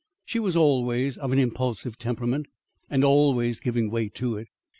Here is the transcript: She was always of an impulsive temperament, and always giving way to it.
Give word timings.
She 0.25 0.39
was 0.39 0.55
always 0.57 1.15
of 1.19 1.31
an 1.31 1.37
impulsive 1.37 1.95
temperament, 1.99 2.47
and 2.89 3.03
always 3.03 3.59
giving 3.59 3.91
way 3.91 4.09
to 4.09 4.35
it. 4.35 4.47